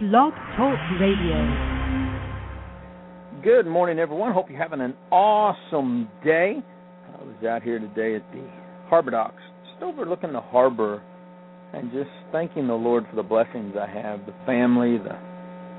[0.00, 1.36] Blog Talk Radio.
[3.44, 4.32] Good morning, everyone.
[4.32, 6.54] Hope you're having an awesome day.
[6.56, 8.42] I was out here today at the
[8.88, 11.02] Harbor Docks, just overlooking the harbor
[11.74, 15.18] and just thanking the Lord for the blessings I have the family, the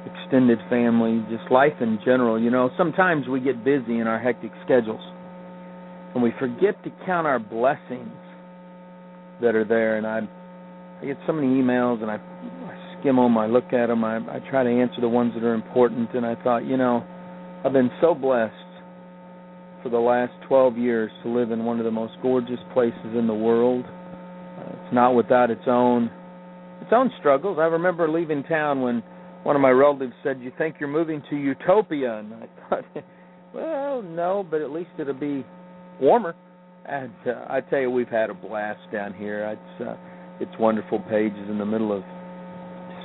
[0.06, 2.40] extended family, just life in general.
[2.40, 5.02] You know, sometimes we get busy in our hectic schedules
[6.14, 8.14] and we forget to count our blessings
[9.42, 9.98] that are there.
[9.98, 10.20] And I,
[11.02, 12.20] I get so many emails and I
[13.02, 15.54] skim them, I look at them, I, I try to answer the ones that are
[15.54, 16.14] important.
[16.14, 17.06] And I thought, you know,
[17.66, 18.54] I've been so blessed
[19.84, 23.28] for the last 12 years to live in one of the most gorgeous places in
[23.28, 23.86] the world.
[23.86, 26.12] Uh, it's not without its own
[26.82, 27.58] its own struggles.
[27.60, 29.04] I remember leaving town when
[29.44, 32.86] one of my relatives said, "You think you're moving to utopia?" And I thought,
[33.54, 35.46] well, no, but at least it'll be
[36.00, 36.36] warmer.
[36.86, 39.46] And uh, I tell you, we've had a blast down here.
[39.46, 39.96] It's uh,
[40.40, 41.00] it's wonderful.
[41.10, 42.04] Paige's in the middle of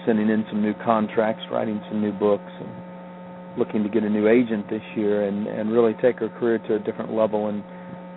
[0.06, 4.28] sending in some new contracts, writing some new books, and looking to get a new
[4.28, 7.48] agent this year and and really take her career to a different level.
[7.48, 7.62] And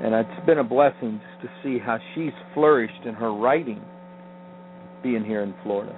[0.02, 3.82] and it's been a blessing just to see how she's flourished in her writing,
[5.04, 5.96] being here in Florida.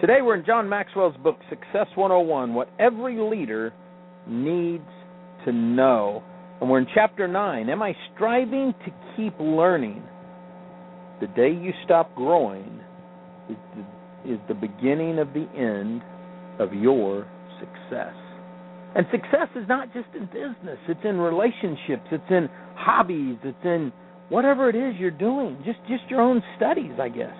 [0.00, 3.72] Today we're in John Maxwell's book Success 101: What Every Leader
[4.28, 4.88] Needs
[5.44, 6.22] to Know.
[6.60, 7.68] And we're in chapter 9.
[7.68, 10.00] Am I striving to keep learning?
[11.20, 12.80] The day you stop growing
[13.48, 13.56] the
[14.26, 16.02] is the beginning of the end
[16.58, 17.26] of your
[17.58, 18.14] success.
[18.94, 23.92] And success is not just in business, it's in relationships, it's in hobbies, it's in
[24.28, 27.36] whatever it is you're doing, just just your own studies, I guess.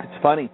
[0.00, 0.50] It's funny.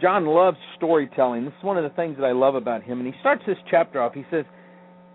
[0.00, 1.44] John loves storytelling.
[1.44, 2.98] This is one of the things that I love about him.
[2.98, 4.14] And he starts this chapter off.
[4.14, 4.44] He says,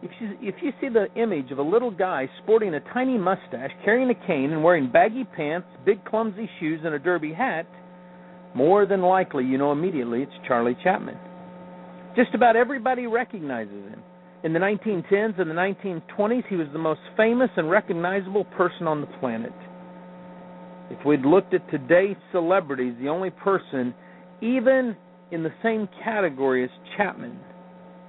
[0.01, 3.71] if you, if you see the image of a little guy sporting a tiny mustache,
[3.83, 7.65] carrying a cane, and wearing baggy pants, big clumsy shoes, and a derby hat,
[8.57, 11.15] more than likely you know immediately it's Charlie Chaplin.
[12.15, 14.01] Just about everybody recognizes him.
[14.43, 19.01] In the 1910s and the 1920s, he was the most famous and recognizable person on
[19.01, 19.53] the planet.
[20.89, 23.93] If we'd looked at today's celebrities, the only person
[24.41, 24.97] even
[25.31, 27.39] in the same category as Chapman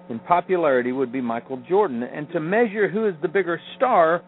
[0.08, 2.02] in popularity would be Michael Jordan.
[2.02, 4.22] And to measure who is the bigger star,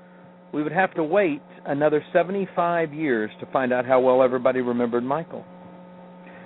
[0.53, 5.05] we would have to wait another 75 years to find out how well everybody remembered
[5.05, 5.47] Michael.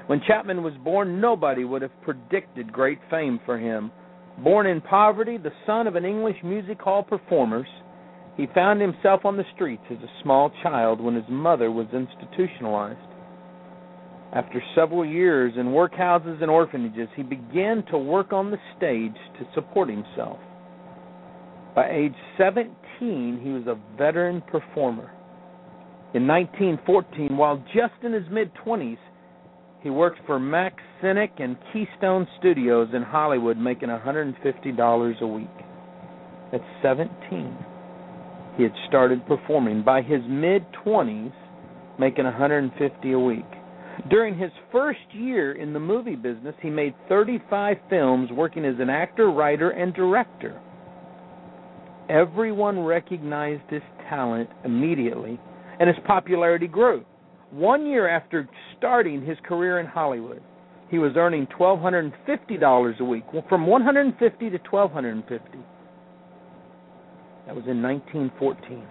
[0.07, 3.91] When Chapman was born, nobody would have predicted great fame for him.
[4.43, 7.67] Born in poverty, the son of an English music hall performer,
[8.37, 12.99] he found himself on the streets as a small child when his mother was institutionalized.
[14.35, 19.47] After several years in workhouses and orphanages, he began to work on the stage to
[19.55, 20.39] support himself.
[21.75, 25.11] By age 17, he was a veteran performer.
[26.15, 28.99] In 1914, while just in his mid 20s,
[29.85, 35.47] he worked for Mack Sennett and Keystone Studios in Hollywood, making $150 a week.
[36.55, 37.59] At 17,
[38.57, 39.85] he had started performing.
[39.85, 41.35] By his mid 20s,
[41.99, 43.45] making 150 a week.
[44.09, 48.89] During his first year in the movie business, he made 35 films working as an
[48.89, 50.59] actor, writer, and director.
[52.09, 55.39] Everyone recognized his talent immediately,
[55.79, 57.05] and his popularity grew.
[57.55, 60.43] One year after starting his career in Hollywood,
[60.91, 65.59] he was earning $1,250 a week, from 150 to 1250
[67.47, 68.85] That was in 1914.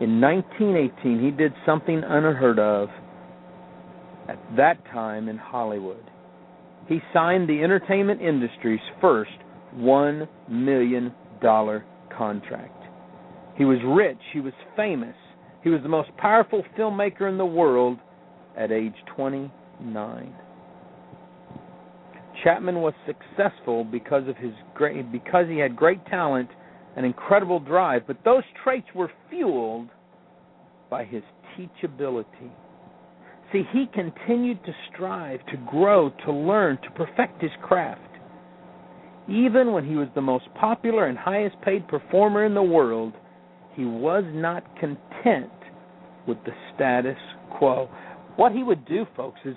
[0.00, 2.88] In 1918, he did something unheard of
[4.26, 6.10] at that time in Hollywood.
[6.88, 9.36] He signed the entertainment industry's first
[9.76, 11.12] $1 million
[11.42, 12.82] contract.
[13.58, 15.14] He was rich, he was famous,
[15.62, 17.98] he was the most powerful filmmaker in the world
[18.56, 20.34] at age 29.
[22.42, 26.48] Chapman was successful because of his great because he had great talent
[26.96, 29.88] and incredible drive, but those traits were fueled
[30.88, 31.22] by his
[31.56, 32.50] teachability.
[33.52, 38.00] See, he continued to strive, to grow, to learn, to perfect his craft.
[39.28, 43.12] Even when he was the most popular and highest paid performer in the world,
[43.80, 45.50] he was not content
[46.28, 47.16] with the status
[47.56, 47.88] quo.
[48.36, 49.56] What he would do, folks, is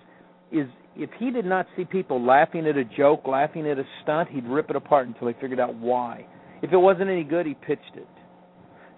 [0.49, 4.29] is if he did not see people laughing at a joke, laughing at a stunt,
[4.29, 6.25] he'd rip it apart until he figured out why.
[6.61, 8.07] If it wasn't any good, he pitched it.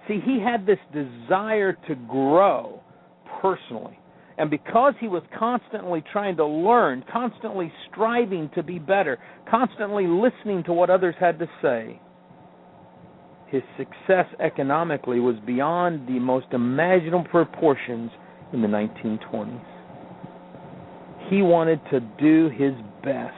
[0.07, 2.83] See, he had this desire to grow
[3.41, 3.97] personally.
[4.37, 9.17] And because he was constantly trying to learn, constantly striving to be better,
[9.49, 11.99] constantly listening to what others had to say,
[13.47, 18.11] his success economically was beyond the most imaginable proportions
[18.53, 19.63] in the 1920s.
[21.29, 23.33] He wanted to do his best.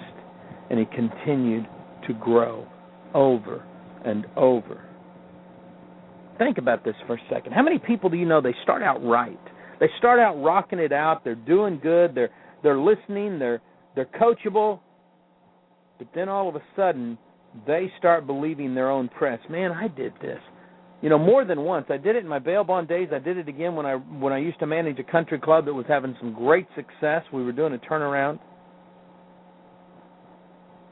[0.69, 1.65] And he continued
[2.07, 2.67] to grow
[3.13, 3.63] over
[4.05, 4.83] and over.
[6.37, 7.53] Think about this for a second.
[7.53, 9.39] How many people do you know they start out right?
[9.79, 12.31] They start out rocking it out, they're doing good, they're
[12.63, 13.61] they're listening, they're
[13.95, 14.79] they're coachable,
[15.97, 17.17] but then all of a sudden
[17.65, 19.39] they start believing their own press.
[19.49, 20.39] Man, I did this.
[21.01, 21.85] You know, more than once.
[21.89, 23.09] I did it in my bail bond days.
[23.13, 25.73] I did it again when I when I used to manage a country club that
[25.73, 27.23] was having some great success.
[27.31, 28.39] We were doing a turnaround.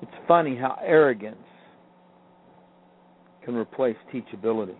[0.01, 1.37] It's funny how arrogance
[3.43, 4.75] can replace teachability.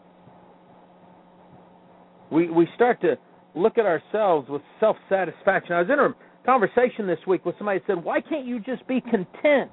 [2.32, 3.18] We we start to
[3.56, 5.74] look at ourselves with self satisfaction.
[5.74, 6.14] I was in a
[6.46, 9.72] conversation this week with somebody that said, Why can't you just be content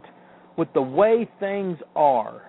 [0.56, 2.42] with the way things are?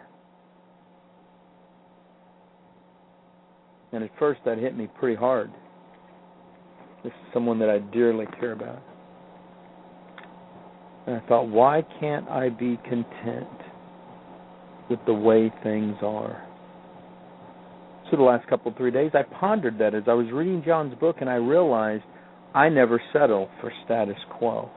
[3.91, 5.51] And at first that hit me pretty hard.
[7.03, 8.81] This is someone that I dearly care about.
[11.05, 13.47] And I thought, why can't I be content
[14.89, 16.47] with the way things are?
[18.09, 21.17] So the last couple three days, I pondered that as I was reading John's book,
[21.19, 22.03] and I realized
[22.53, 24.69] I never settle for status quo.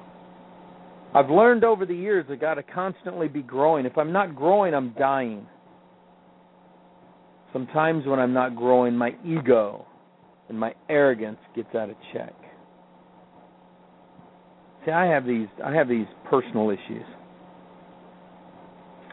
[1.16, 3.86] I've learned over the years I got to constantly be growing.
[3.86, 5.46] If I'm not growing, I'm dying.
[7.54, 9.86] Sometimes when I'm not growing, my ego
[10.50, 12.34] and my arrogance gets out of check.
[14.84, 17.06] See, I have these I have these personal issues.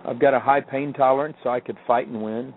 [0.05, 2.53] I've got a high pain tolerance, so I could fight and win.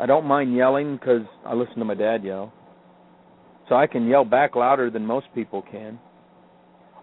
[0.00, 2.52] I don't mind yelling because I listen to my dad yell.
[3.68, 6.00] So I can yell back louder than most people can.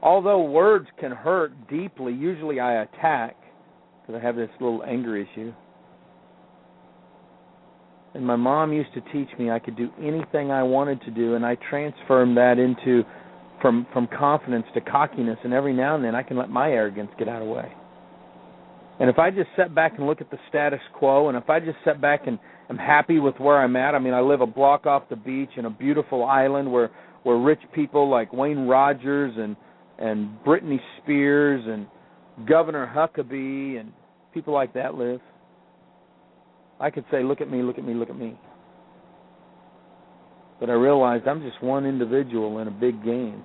[0.04, 3.38] Although words can hurt deeply, usually I attack
[4.02, 5.54] because I have this little anger issue.
[8.14, 11.36] And my mom used to teach me I could do anything I wanted to do,
[11.36, 13.04] and I transformed that into
[13.62, 15.38] from from confidence to cockiness.
[15.46, 17.72] And every now and then, I can let my arrogance get out of the way.
[19.00, 21.62] And if I just sit back and look at the status quo, and if I
[21.62, 22.38] just sit back and
[22.70, 25.52] am happy with where I'm at, I mean, I live a block off the beach
[25.56, 26.92] in a beautiful island where
[27.24, 29.56] where rich people like Wayne Rogers and
[30.00, 31.88] and Britney Spears and
[32.48, 33.92] Governor Huckabee and
[34.34, 35.22] people like that live.
[36.80, 38.38] I could say, look at me, look at me, look at me.
[40.60, 43.44] But I realized I'm just one individual in a big game,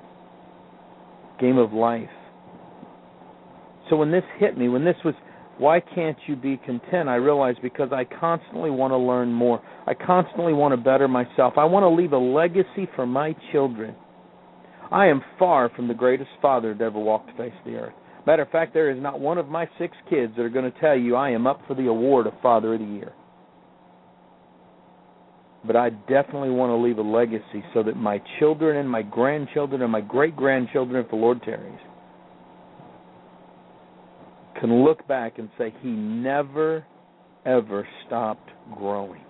[1.40, 2.08] game of life.
[3.90, 5.14] So when this hit me, when this was,
[5.58, 7.08] why can't you be content?
[7.08, 9.60] I realized because I constantly want to learn more.
[9.86, 11.54] I constantly want to better myself.
[11.56, 13.94] I want to leave a legacy for my children.
[14.90, 17.94] I am far from the greatest father that ever walked the face of the earth.
[18.26, 20.80] Matter of fact, there is not one of my six kids that are going to
[20.80, 23.12] tell you I am up for the award of Father of the Year
[25.64, 29.82] but I definitely want to leave a legacy so that my children and my grandchildren
[29.82, 31.78] and my great grandchildren, if the Lord tarries,
[34.60, 36.84] can look back and say, He never,
[37.44, 39.22] ever stopped growing.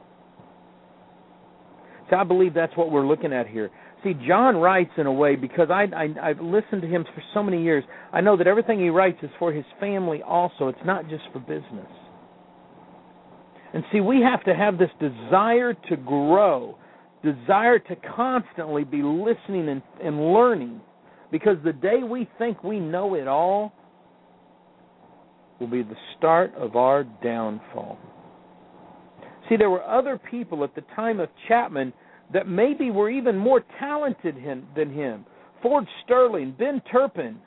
[2.10, 3.70] See, I believe that's what we're looking at here.
[4.05, 7.43] See, John writes in a way because I, I I've listened to him for so
[7.43, 7.83] many years.
[8.12, 10.69] I know that everything he writes is for his family also.
[10.69, 11.91] It's not just for business.
[13.75, 16.79] And see, we have to have this desire to grow,
[17.23, 20.81] desire to constantly be listening and, and learning.
[21.31, 23.73] Because the day we think we know it all
[25.61, 27.99] will be the start of our downfall.
[29.49, 31.93] See, there were other people at the time of Chapman
[32.32, 34.37] that maybe were even more talented
[34.77, 35.25] than him.
[35.63, 37.39] Ford Sterling, Ben Turpin,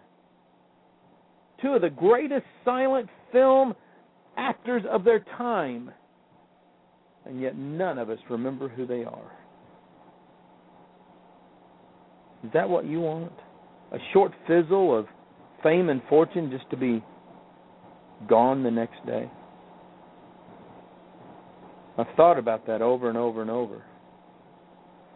[1.62, 3.74] two of the greatest silent film
[4.38, 5.92] actors of their time
[7.26, 9.32] and yet none of us remember who they are.
[12.44, 13.34] Is that what you want?
[13.92, 15.06] A short fizzle of
[15.62, 17.04] fame and fortune just to be
[18.28, 19.30] gone the next day?
[21.98, 23.84] I've thought about that over and over and over.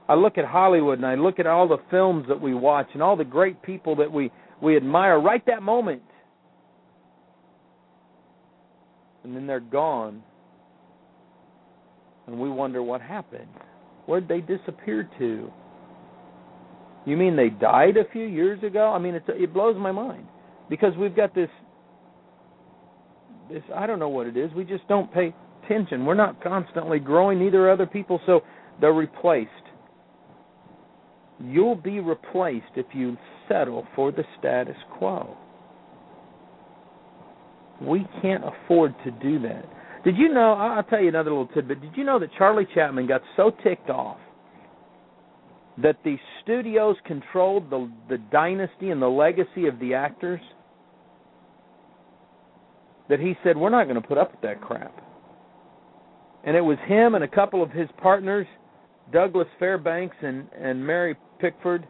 [0.07, 3.01] I look at Hollywood and I look at all the films that we watch and
[3.01, 4.31] all the great people that we,
[4.61, 6.03] we admire right that moment.
[9.23, 10.21] And then they're gone
[12.27, 13.47] and we wonder what happened.
[14.05, 15.51] Where'd they disappear to?
[17.05, 18.91] You mean they died a few years ago?
[18.91, 20.27] I mean, it's it blows my mind
[20.69, 21.49] because we've got this
[23.49, 24.51] this I don't know what it is.
[24.53, 25.33] We just don't pay
[25.63, 26.05] attention.
[26.05, 27.39] We're not constantly growing.
[27.39, 28.41] Neither are other people, so
[28.81, 29.51] they're replaced.
[31.39, 33.17] You'll be replaced if you
[33.49, 35.35] settle for the status quo.
[37.81, 39.65] We can't afford to do that.
[40.05, 40.53] Did you know?
[40.53, 41.81] I'll tell you another little tidbit.
[41.81, 44.17] Did you know that Charlie Chapman got so ticked off
[45.81, 50.39] that the studios controlled the the dynasty and the legacy of the actors?
[53.09, 54.93] that he said, We're not going to put up with that crap.
[56.43, 58.47] And it was him and a couple of his partners,
[59.11, 61.87] Douglas Fairbanks and, and Mary Pickford.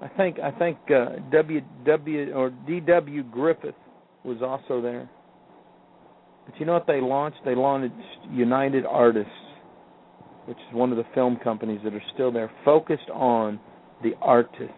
[0.00, 3.74] I think I think uh, W W or D W Griffith
[4.24, 5.08] was also there.
[6.46, 7.38] But you know what they launched?
[7.44, 7.94] They launched
[8.30, 9.30] United Artists,
[10.46, 13.58] which is one of the film companies that are still there, focused on
[14.02, 14.72] the artists.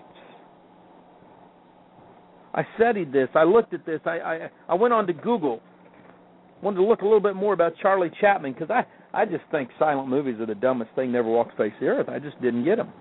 [2.54, 3.28] I studied this.
[3.34, 4.00] I looked at this.
[4.04, 5.60] I I, I went on to Google.
[6.62, 9.70] Wanted to look a little bit more about Charlie Chaplin because I I just think
[9.78, 12.08] silent movies are the dumbest thing never walked face the earth.
[12.08, 12.92] I just didn't get them.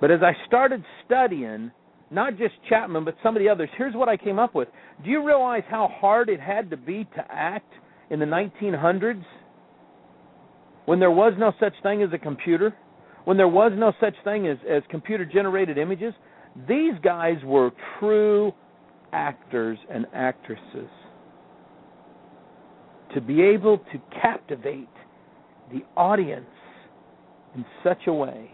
[0.00, 1.70] But as I started studying,
[2.10, 4.68] not just Chapman, but some of the others, here's what I came up with.
[5.04, 7.72] Do you realize how hard it had to be to act
[8.10, 9.24] in the 1900s
[10.86, 12.74] when there was no such thing as a computer?
[13.24, 16.12] When there was no such thing as, as computer generated images?
[16.68, 18.52] These guys were true
[19.12, 20.90] actors and actresses.
[23.14, 24.88] To be able to captivate
[25.70, 26.46] the audience
[27.54, 28.50] in such a way,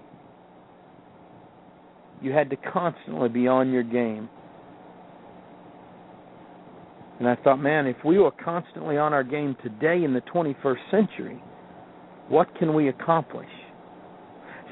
[2.21, 4.29] you had to constantly be on your game.
[7.19, 10.91] And I thought, man, if we were constantly on our game today in the 21st
[10.91, 11.43] century,
[12.29, 13.49] what can we accomplish?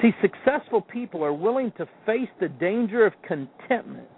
[0.02, 4.08] See, successful people are willing to face the danger of contentment.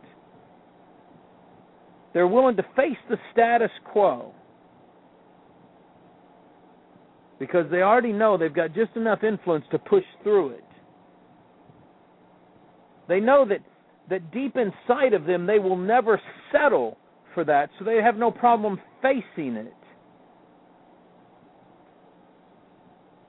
[2.12, 4.34] They're willing to face the status quo
[7.40, 10.64] because they already know they've got just enough influence to push through it.
[13.08, 13.60] They know that
[14.10, 16.20] that deep inside of them they will never
[16.52, 16.98] settle
[17.34, 19.74] for that, so they have no problem facing it.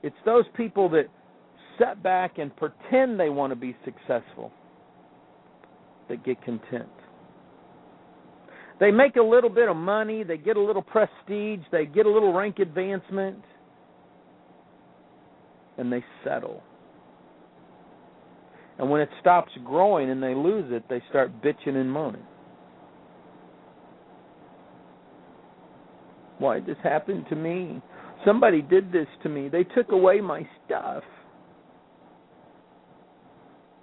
[0.02, 1.06] It's those people that
[1.78, 4.52] set back and pretend they want to be successful
[6.08, 6.88] that get content.
[8.80, 12.10] They make a little bit of money, they get a little prestige, they get a
[12.10, 13.38] little rank advancement,
[15.82, 16.62] and they settle.
[18.78, 22.22] And when it stops growing and they lose it, they start bitching and moaning.
[26.38, 27.82] Why did this happen to me?
[28.24, 29.48] Somebody did this to me.
[29.48, 31.02] They took away my stuff.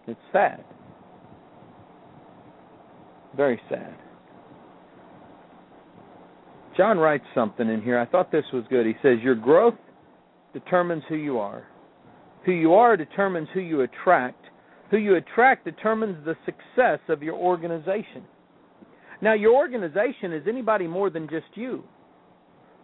[0.07, 0.63] It's sad.
[3.35, 3.95] Very sad.
[6.75, 7.99] John writes something in here.
[7.99, 8.85] I thought this was good.
[8.85, 9.75] He says, Your growth
[10.53, 11.68] determines who you are.
[12.49, 14.43] Who you are determines who you attract.
[14.89, 18.23] Who you attract determines the success of your organization.
[19.21, 21.83] Now, your organization is anybody more than just you.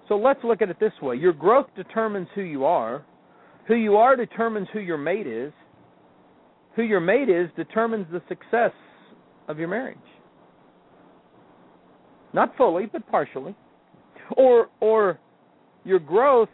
[0.08, 3.04] So let's look at it this way your growth determines who you are,
[3.68, 5.52] who you are determines who your mate is,
[6.76, 8.72] who your mate is determines the success
[9.48, 9.98] of your marriage.
[12.34, 13.56] Not fully, but partially.
[14.38, 15.18] Or or
[15.84, 16.50] your growth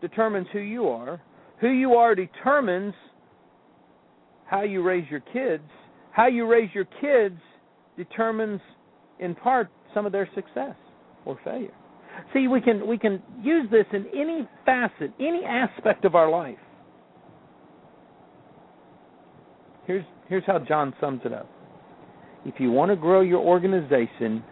[0.00, 1.20] determines who you are.
[1.60, 2.94] Who you are determines
[4.46, 5.64] how you raise your kids.
[6.12, 7.38] How you raise your kids
[7.96, 8.60] determines
[9.18, 10.76] in part some of their success
[11.24, 11.74] or failure.
[12.32, 16.58] See, we can we can use this in any facet, any aspect of our life.
[19.86, 21.48] Here's here's how John sums it up.
[22.44, 24.42] If you want to grow your organization,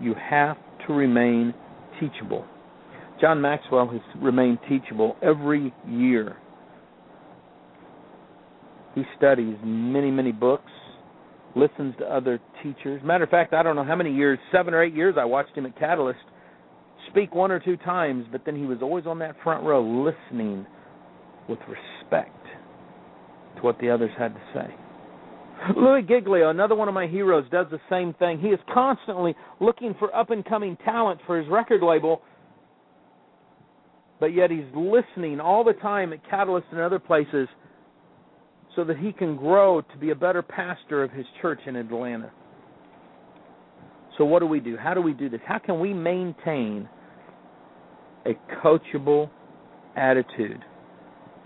[0.00, 0.56] you have
[0.86, 1.54] to remain
[2.00, 2.44] teachable.
[3.20, 6.36] John Maxwell has remained teachable every year.
[8.94, 10.70] He studies many, many books,
[11.54, 13.00] listens to other teachers.
[13.04, 15.56] Matter of fact, I don't know how many years, seven or eight years, I watched
[15.56, 16.18] him at Catalyst
[17.10, 20.66] speak one or two times, but then he was always on that front row listening
[21.48, 22.36] with respect
[23.56, 24.74] to what the others had to say.
[25.76, 28.38] Louie Giglio, another one of my heroes, does the same thing.
[28.38, 32.22] He is constantly looking for up and coming talent for his record label,
[34.20, 37.48] but yet he's listening all the time at Catalyst and other places
[38.74, 42.30] so that he can grow to be a better pastor of his church in Atlanta.
[44.16, 44.76] So, what do we do?
[44.76, 45.40] How do we do this?
[45.46, 46.88] How can we maintain
[48.26, 48.32] a
[48.64, 49.30] coachable
[49.96, 50.64] attitude?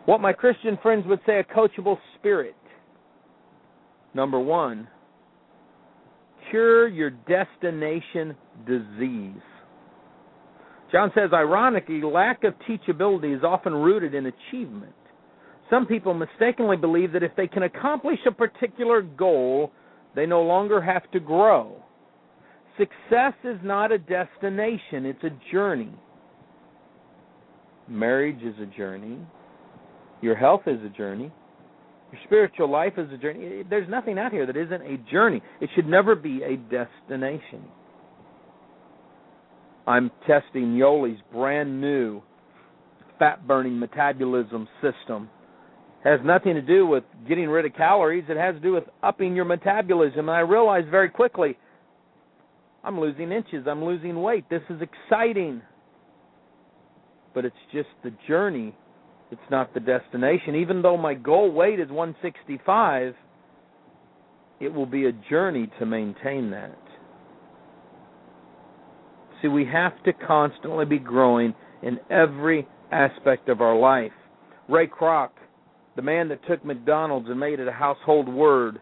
[0.06, 2.56] What my Christian friends would say a coachable spirit.
[4.14, 4.88] Number one,
[6.50, 8.36] cure your destination
[8.66, 9.42] disease.
[10.92, 14.92] John says, ironically, lack of teachability is often rooted in achievement.
[15.70, 19.72] Some people mistakenly believe that if they can accomplish a particular goal,
[20.14, 21.82] they no longer have to grow.
[22.76, 25.92] Success is not a destination, it's a journey.
[27.88, 29.18] Marriage is a journey.
[30.20, 31.32] Your health is a journey.
[32.12, 33.62] Your spiritual life is a journey.
[33.68, 35.42] There's nothing out here that isn't a journey.
[35.60, 37.64] It should never be a destination.
[39.86, 42.22] I'm testing Yoli's brand new
[43.18, 45.28] fat burning metabolism system.
[46.04, 48.84] It has nothing to do with getting rid of calories, it has to do with
[49.02, 50.28] upping your metabolism.
[50.28, 51.56] And I realized very quickly
[52.84, 54.48] I'm losing inches, I'm losing weight.
[54.50, 55.62] This is exciting.
[57.34, 58.74] But it's just the journey,
[59.30, 60.56] it's not the destination.
[60.56, 63.14] Even though my goal weight is 165,
[64.60, 66.78] it will be a journey to maintain that.
[69.42, 74.12] See, we have to constantly be growing in every aspect of our life.
[74.68, 75.30] Ray Kroc,
[75.96, 78.80] the man that took McDonald's and made it a household word,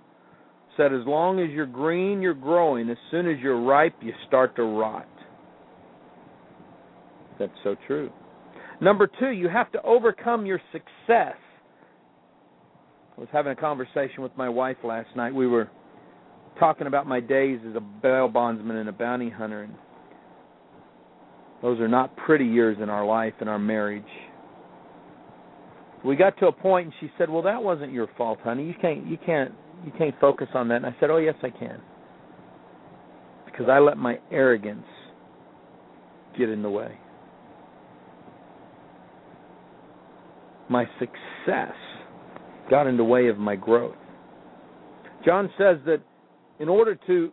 [0.77, 2.91] said, As long as you're green, you're growing.
[2.91, 5.09] As soon as you're ripe, you start to rot.
[7.39, 8.11] That's so true.
[8.83, 11.37] Number two, you have to overcome your success.
[13.17, 15.35] I was having a conversation with my wife last night.
[15.35, 15.71] We were
[16.59, 19.63] talking about my days as a bail bondsman and a bounty hunter.
[19.63, 19.75] And
[21.63, 24.03] those are not pretty years in our life and our marriage.
[26.05, 28.65] We got to a point and she said, "Well, that wasn't your fault, honey.
[28.65, 29.53] You can't you can't
[29.85, 31.81] you can't focus on that." And I said, "Oh, yes, I can."
[33.45, 34.87] Because I let my arrogance
[36.39, 36.99] get in the way.
[40.71, 41.75] My success
[42.71, 43.97] got in the way of my growth.
[45.25, 46.01] John says that
[46.61, 47.31] in order to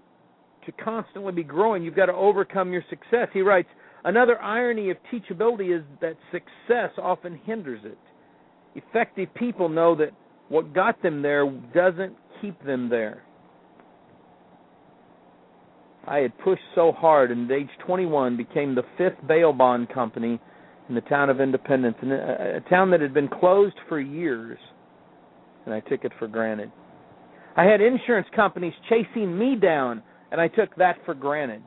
[0.65, 3.29] to constantly be growing, you've got to overcome your success.
[3.31, 3.69] He writes,
[4.03, 7.97] Another irony of teachability is that success often hinders it.
[8.75, 10.11] Effective people know that
[10.49, 13.23] what got them there doesn't keep them there.
[16.07, 20.39] I had pushed so hard and at age 21 became the fifth bail bond company
[20.87, 24.57] in the town of Independence, a, a town that had been closed for years,
[25.65, 26.71] and I took it for granted.
[27.57, 30.01] I had insurance companies chasing me down,
[30.31, 31.61] and I took that for granted.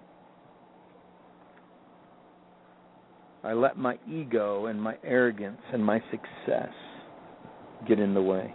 [3.43, 6.73] I let my ego and my arrogance and my success
[7.89, 8.53] get in the way.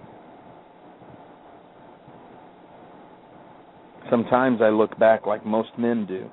[4.11, 6.29] Sometimes I look back like most men do.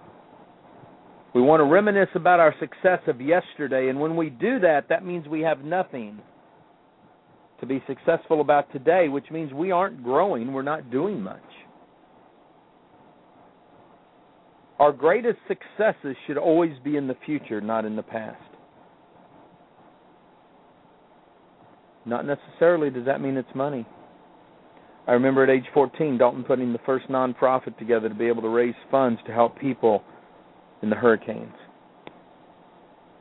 [1.34, 5.04] We want to reminisce about our success of yesterday, and when we do that, that
[5.04, 6.20] means we have nothing
[7.60, 11.40] to be successful about today, which means we aren't growing, we're not doing much.
[14.82, 18.42] Our greatest successes should always be in the future, not in the past.
[22.04, 23.86] Not necessarily does that mean it's money.
[25.06, 28.48] I remember at age 14, Dalton putting the first nonprofit together to be able to
[28.48, 30.02] raise funds to help people
[30.82, 31.54] in the hurricanes.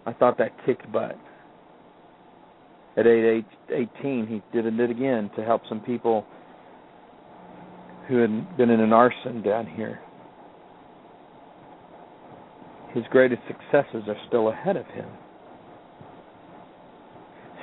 [0.07, 1.15] I thought that kicked butt.
[2.97, 6.25] At age 18, he did it again to help some people
[8.07, 9.99] who had been in an arson down here
[12.93, 15.07] his greatest successes are still ahead of him.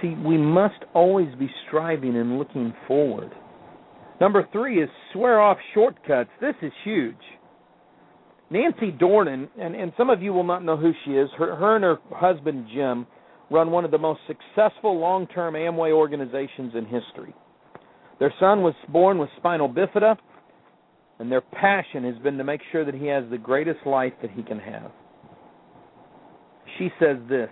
[0.01, 3.33] See, we must always be striving and looking forward.
[4.21, 6.31] Number three is swear off shortcuts.
[6.41, 7.17] This is huge.
[8.51, 11.77] Nancy Dornan, and, and some of you will not know who she is, her, her
[11.77, 13.07] and her husband Jim
[13.51, 17.35] run one of the most successful long term Amway organizations in history.
[18.19, 20.17] Their son was born with spinal bifida,
[21.19, 24.31] and their passion has been to make sure that he has the greatest life that
[24.31, 24.91] he can have
[26.79, 27.51] she says this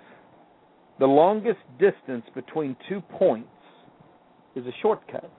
[0.98, 3.48] the longest distance between two points
[4.54, 5.30] is a shortcut.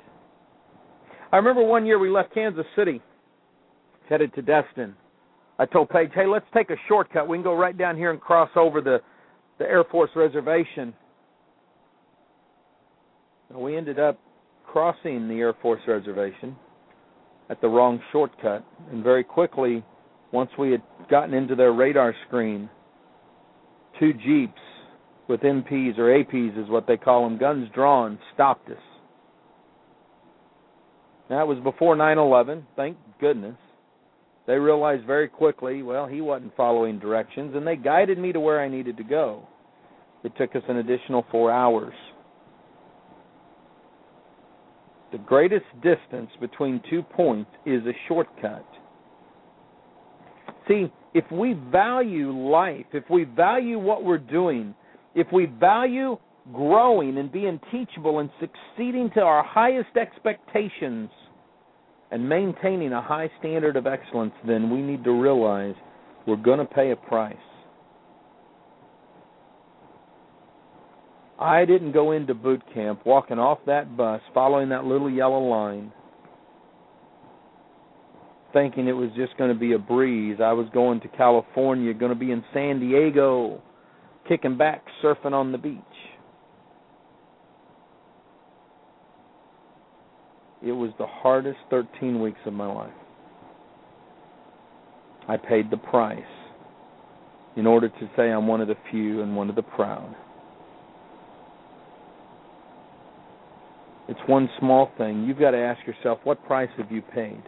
[1.32, 3.02] I remember one year we left Kansas City,
[4.08, 4.96] headed to Destin.
[5.58, 7.28] I told Paige, "Hey, let's take a shortcut.
[7.28, 9.02] We can go right down here and cross over the
[9.58, 10.94] the Air Force reservation."
[13.50, 14.20] And we ended up
[14.66, 16.56] crossing the Air Force reservation
[17.50, 19.84] at the wrong shortcut, and very quickly,
[20.32, 22.70] once we had gotten into their radar screen,
[24.00, 24.60] two jeeps
[25.28, 28.78] with MPs or APs is what they call them, guns drawn, stopped us.
[31.30, 32.64] That was before 9/11.
[32.76, 33.58] Thank goodness.
[34.46, 38.62] They realized very quickly, well, he wasn't following directions, and they guided me to where
[38.62, 39.46] I needed to go.
[40.24, 41.94] It took us an additional four hours.
[45.12, 48.66] The greatest distance between two points is a shortcut.
[50.68, 54.76] See, if we value life, if we value what we're doing,
[55.16, 56.16] if we value
[56.54, 61.10] growing and being teachable and succeeding to our highest expectations
[62.12, 65.74] and maintaining a high standard of excellence, then we need to realize
[66.28, 67.36] we're going to pay a price.
[71.40, 75.92] I didn't go into boot camp walking off that bus, following that little yellow line,
[78.54, 80.38] thinking it was just going to be a breeze.
[80.44, 83.62] I was going to California, going to be in San Diego,
[84.28, 85.82] kicking back, surfing on the beach.
[90.64, 92.92] It was the hardest 13 weeks of my life.
[95.28, 96.20] I paid the price
[97.56, 100.16] in order to say I'm one of the few and one of the proud.
[104.08, 105.26] It's one small thing.
[105.26, 107.42] You've got to ask yourself, what price have you paid?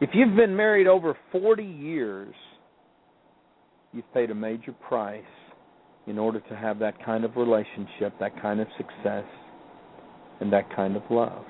[0.00, 2.34] If you've been married over 40 years,
[3.92, 5.22] you've paid a major price
[6.06, 9.24] in order to have that kind of relationship, that kind of success,
[10.40, 11.44] and that kind of love.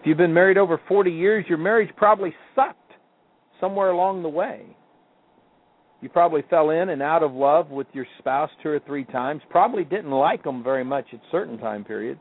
[0.00, 2.76] If you've been married over 40 years, your marriage probably sucked
[3.58, 4.64] somewhere along the way.
[6.02, 9.42] You probably fell in and out of love with your spouse two or three times,
[9.50, 12.20] probably didn't like them very much at certain time periods.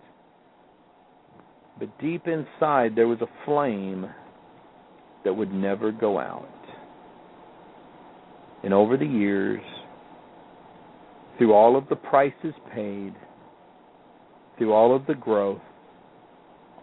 [1.80, 4.06] But deep inside, there was a flame
[5.24, 6.48] that would never go out.
[8.64, 9.62] And over the years,
[11.38, 13.14] through all of the prices paid,
[14.58, 15.62] through all of the growth,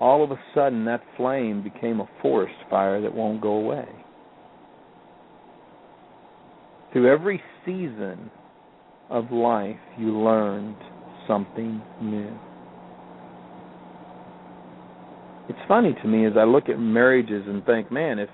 [0.00, 3.88] all of a sudden that flame became a forest fire that won't go away.
[6.92, 8.30] Through every season
[9.11, 10.76] of life, you learned
[11.28, 12.32] something new.
[15.48, 18.28] It's funny to me as I look at marriages and think, man, if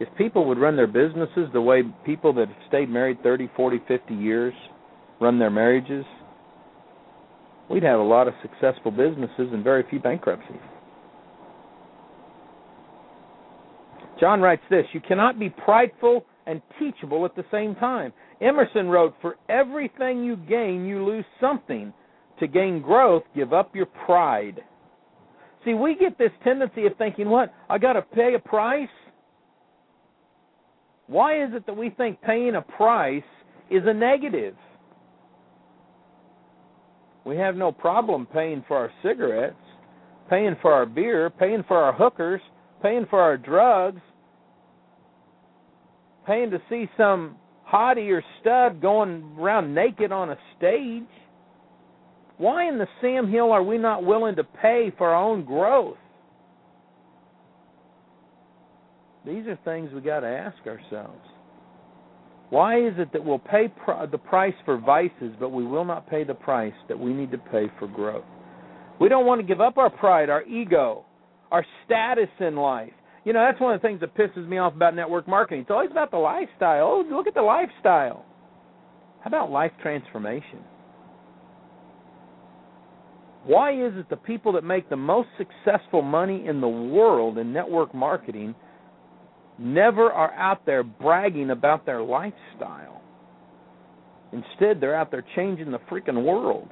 [0.00, 3.80] if people would run their businesses the way people that have stayed married 30, 40,
[3.86, 4.52] 50 years
[5.20, 6.04] run their marriages,
[7.70, 10.56] we'd have a lot of successful businesses and very few bankruptcies.
[14.18, 18.12] John writes this You cannot be prideful and teachable at the same time.
[18.40, 21.92] Emerson wrote, For everything you gain, you lose something.
[22.40, 24.60] To gain growth, give up your pride.
[25.64, 27.52] See, we get this tendency of thinking, What?
[27.68, 28.88] I got to pay a price?
[31.06, 33.22] Why is it that we think paying a price
[33.70, 34.56] is a negative?
[37.24, 39.56] We have no problem paying for our cigarettes,
[40.28, 42.40] paying for our beer, paying for our hookers,
[42.82, 44.00] paying for our drugs,
[46.26, 47.36] paying to see some
[47.70, 51.02] hottie or stud going around naked on a stage.
[52.36, 55.96] Why in the Sam Hill are we not willing to pay for our own growth?
[59.24, 61.26] These are things we got to ask ourselves.
[62.50, 66.08] Why is it that we'll pay pr- the price for vices, but we will not
[66.08, 68.24] pay the price that we need to pay for growth?
[69.00, 71.04] We don't want to give up our pride, our ego,
[71.50, 72.92] our status in life.
[73.24, 75.62] You know, that's one of the things that pisses me off about network marketing.
[75.62, 76.84] It's always about the lifestyle.
[76.84, 78.24] Oh, look at the lifestyle.
[79.22, 80.60] How about life transformation?
[83.46, 87.52] Why is it the people that make the most successful money in the world in
[87.52, 88.54] network marketing
[89.58, 93.02] never are out there bragging about their lifestyle.
[94.32, 96.68] Instead, they're out there changing the freaking world.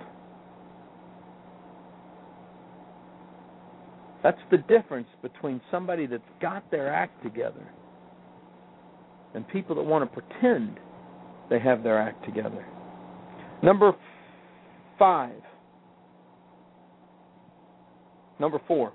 [4.22, 7.66] That's the difference between somebody that's got their act together
[9.34, 10.78] and people that want to pretend
[11.50, 12.64] they have their act together.
[13.62, 13.92] Number
[14.98, 15.40] five.
[18.42, 18.92] Number four.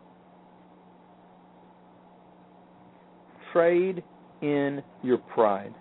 [3.53, 4.03] trade
[4.41, 5.73] in your pride.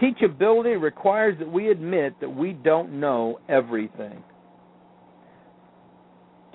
[0.00, 4.22] Teachability requires that we admit that we don't know everything.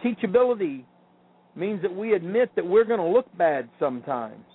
[0.05, 0.83] Teachability
[1.55, 4.45] means that we admit that we're going to look bad sometimes.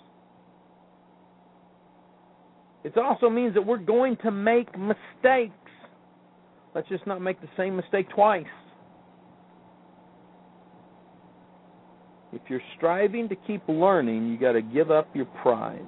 [2.84, 5.52] It also means that we're going to make mistakes.
[6.76, 8.46] Let's just not make the same mistake twice.
[12.42, 15.86] If you're striving to keep learning, you got to give up your pride.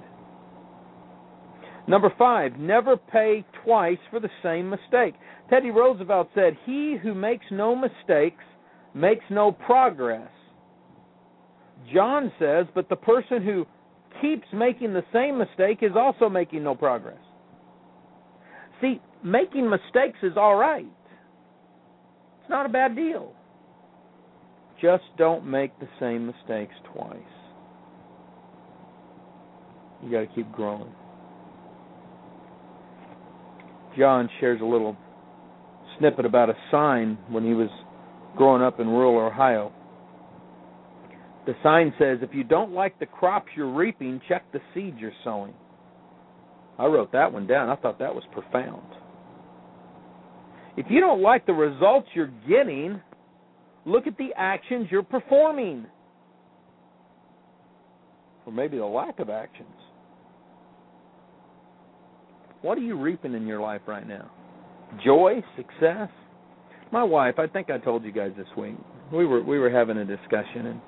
[1.87, 5.15] Number five, never pay twice for the same mistake.
[5.49, 8.43] Teddy Roosevelt said, He who makes no mistakes
[8.93, 10.29] makes no progress.
[11.93, 13.65] John says, But the person who
[14.21, 17.17] keeps making the same mistake is also making no progress.
[18.81, 20.85] See, making mistakes is all right,
[22.41, 23.33] it's not a bad deal.
[24.81, 27.17] Just don't make the same mistakes twice.
[30.03, 30.91] You got to keep growing.
[33.97, 34.97] John shares a little
[35.99, 37.69] snippet about a sign when he was
[38.35, 39.71] growing up in rural Ohio.
[41.45, 45.11] The sign says, If you don't like the crops you're reaping, check the seeds you're
[45.23, 45.53] sowing.
[46.79, 47.69] I wrote that one down.
[47.69, 48.81] I thought that was profound.
[50.77, 53.01] If you don't like the results you're getting,
[53.85, 55.87] Look at the actions you're performing.
[58.45, 59.69] or maybe the lack of actions.
[62.61, 64.29] What are you reaping in your life right now?
[65.03, 66.09] Joy, success?
[66.91, 68.75] My wife, I think I told you guys this week.
[69.11, 70.81] We were we were having a discussion and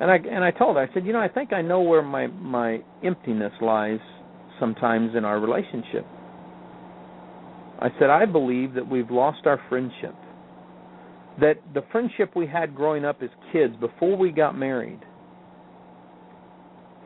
[0.00, 2.02] and I and I told her I said, "You know, I think I know where
[2.02, 4.00] my my emptiness lies
[4.60, 6.06] sometimes in our relationship."
[7.80, 10.14] I said, "I believe that we've lost our friendship.
[11.40, 15.00] That the friendship we had growing up as kids before we got married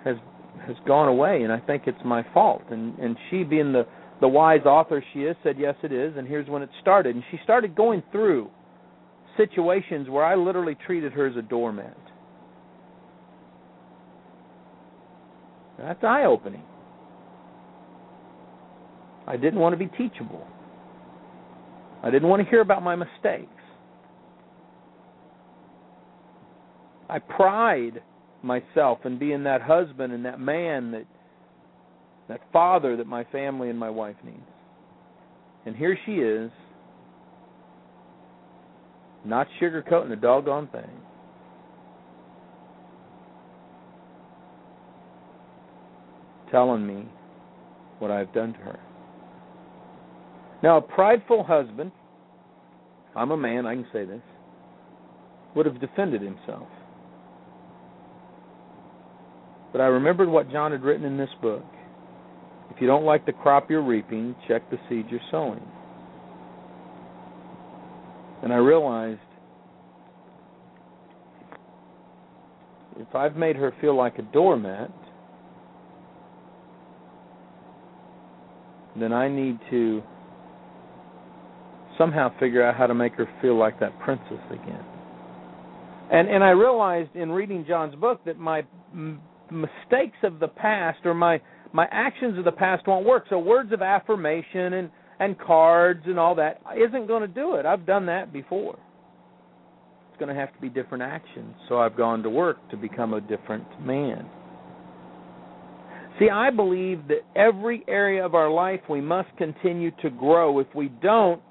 [0.04, 0.16] has
[0.66, 3.86] has gone away and I think it's my fault." And and she being the
[4.20, 7.14] the wise author she is said, "Yes, it is." And here's when it started.
[7.14, 8.50] And she started going through
[9.36, 11.96] situations where I literally treated her as a doormat.
[15.78, 16.64] That's eye opening.
[19.26, 20.46] I didn't want to be teachable.
[22.02, 23.57] I didn't want to hear about my mistakes.
[27.08, 28.02] I pride
[28.42, 31.06] myself in being that husband and that man that
[32.28, 34.38] that father that my family and my wife needs.
[35.64, 36.50] And here she is,
[39.24, 40.90] not sugarcoating a doggone thing.
[46.50, 47.06] Telling me
[47.98, 48.80] what I've done to her.
[50.62, 51.92] Now, a prideful husband,
[53.14, 54.22] I'm a man, I can say this,
[55.54, 56.68] would have defended himself.
[59.72, 61.64] But I remembered what John had written in this book
[62.78, 65.60] if you don't like the crop you're reaping, check the seed you're sowing.
[68.42, 69.18] And I realized
[73.00, 74.92] if I've made her feel like a doormat,
[78.94, 80.00] then I need to
[81.96, 84.84] somehow figure out how to make her feel like that princess again.
[86.12, 88.62] And and I realized in reading John's book that my
[89.50, 91.40] mistakes of the past or my
[91.72, 93.24] my actions of the past won't work.
[93.28, 97.66] So words of affirmation and and cards and all that isn't going to do it.
[97.66, 98.78] I've done that before.
[100.10, 101.54] It's going to have to be different actions.
[101.68, 104.28] So I've gone to work to become a different man.
[106.18, 110.58] See, I believe that every area of our life we must continue to grow.
[110.58, 111.42] If we don't,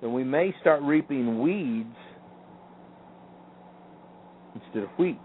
[0.00, 1.94] then we may start reaping weeds
[4.54, 5.18] instead of wheat.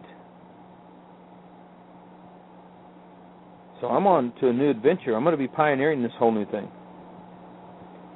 [3.83, 5.13] So I'm on to a new adventure.
[5.13, 6.69] I'm going to be pioneering this whole new thing.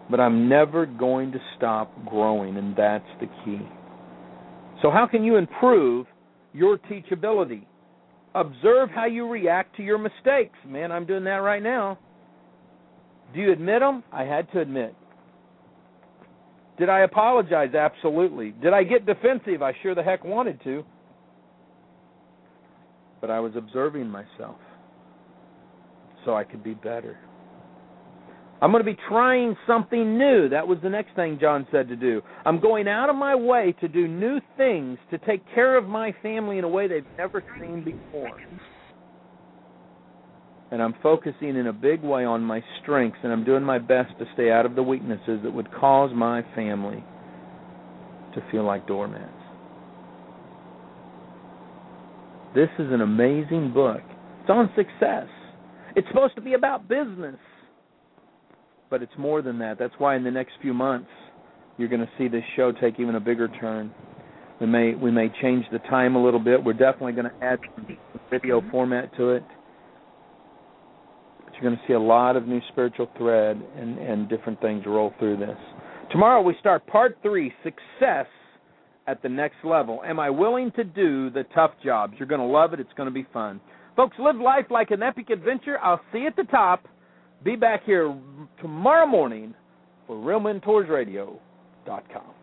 [0.09, 3.59] But I'm never going to stop growing, and that's the key.
[4.81, 6.07] So, how can you improve
[6.53, 7.65] your teachability?
[8.33, 10.57] Observe how you react to your mistakes.
[10.65, 11.99] Man, I'm doing that right now.
[13.33, 14.05] Do you admit them?
[14.13, 14.95] I had to admit.
[16.79, 17.75] Did I apologize?
[17.75, 18.51] Absolutely.
[18.51, 19.61] Did I get defensive?
[19.61, 20.85] I sure the heck wanted to.
[23.19, 24.55] But I was observing myself
[26.27, 27.17] so I could be better.
[28.61, 30.49] I'm going to be trying something new.
[30.49, 32.21] That was the next thing John said to do.
[32.45, 36.13] I'm going out of my way to do new things to take care of my
[36.21, 38.37] family in a way they've never seen before.
[40.69, 44.11] And I'm focusing in a big way on my strengths, and I'm doing my best
[44.19, 47.01] to stay out of the weaknesses that would cause my family
[48.35, 49.31] to feel like doormats.
[52.53, 54.01] This is an amazing book.
[54.41, 55.27] It's on success.
[55.95, 57.37] It's supposed to be about business,
[58.89, 59.79] but it's more than that.
[59.79, 61.09] That's why in the next few months
[61.77, 63.91] you're going to see this show take even a bigger turn.
[64.59, 66.63] We may we may change the time a little bit.
[66.63, 67.97] We're definitely going to add some
[68.31, 69.43] video format to it.
[71.45, 74.83] But you're going to see a lot of new spiritual thread and and different things
[74.85, 75.57] roll through this.
[76.11, 78.27] Tomorrow we start part 3, success
[79.07, 80.01] at the next level.
[80.05, 82.13] Am I willing to do the tough jobs?
[82.17, 82.79] You're going to love it.
[82.79, 83.59] It's going to be fun.
[83.97, 85.79] Folks, live life like an epic adventure.
[85.81, 86.87] I'll see you at the top.
[87.43, 88.15] Be back here
[88.61, 89.55] tomorrow morning
[90.05, 92.36] for RealMentorsRadio.com.